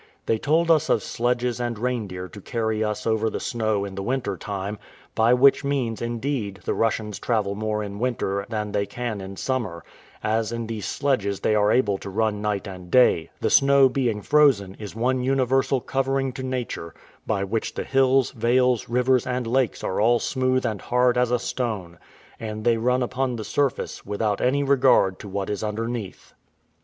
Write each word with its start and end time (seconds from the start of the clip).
They 0.25 0.39
told 0.39 0.71
us 0.71 0.89
of 0.89 1.03
sledges 1.03 1.59
and 1.59 1.77
reindeer 1.77 2.27
to 2.27 2.41
carry 2.41 2.83
us 2.83 3.05
over 3.05 3.29
the 3.29 3.39
snow 3.39 3.85
in 3.85 3.93
the 3.93 4.01
winter 4.01 4.35
time, 4.35 4.79
by 5.13 5.31
which 5.35 5.63
means, 5.63 6.01
indeed, 6.01 6.61
the 6.65 6.73
Russians 6.73 7.19
travel 7.19 7.53
more 7.53 7.83
in 7.83 7.99
winter 7.99 8.47
than 8.49 8.71
they 8.71 8.87
can 8.87 9.21
in 9.21 9.35
summer, 9.37 9.83
as 10.23 10.51
in 10.51 10.65
these 10.65 10.87
sledges 10.87 11.41
they 11.41 11.53
are 11.53 11.71
able 11.71 11.99
to 11.99 12.09
run 12.09 12.41
night 12.41 12.65
and 12.67 12.89
day: 12.89 13.29
the 13.41 13.51
snow, 13.51 13.87
being 13.89 14.23
frozen, 14.23 14.73
is 14.79 14.95
one 14.95 15.21
universal 15.21 15.79
covering 15.79 16.33
to 16.33 16.41
nature, 16.41 16.95
by 17.27 17.43
which 17.43 17.75
the 17.75 17.83
hills, 17.83 18.31
vales, 18.31 18.89
rivers, 18.89 19.27
and 19.27 19.45
lakes 19.45 19.83
are 19.83 20.01
all 20.01 20.17
smooth 20.17 20.65
and 20.65 20.81
hard 20.81 21.15
is 21.15 21.29
a 21.29 21.37
stone, 21.37 21.99
and 22.39 22.63
they 22.63 22.77
run 22.77 23.03
upon 23.03 23.35
the 23.35 23.43
surface, 23.45 24.03
without 24.03 24.41
any 24.41 24.63
regard 24.63 25.19
to 25.19 25.27
what 25.27 25.47
is 25.47 25.63
underneath. 25.63 26.33